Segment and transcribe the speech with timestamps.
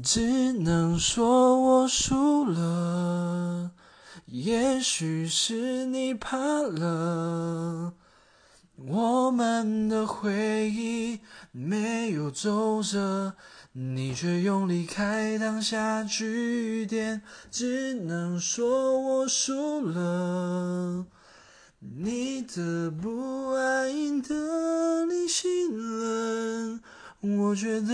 [0.00, 3.72] 只能说我输了，
[4.24, 7.92] 也许是你怕了。
[8.76, 13.34] 我们的回忆没有走着，
[13.72, 17.20] 你却用离开当下句点。
[17.50, 21.04] 只能说我输了，
[21.80, 26.80] 你的不安赢得你信任，
[27.20, 27.88] 我觉得。